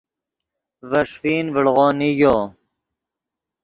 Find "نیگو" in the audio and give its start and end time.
1.97-2.35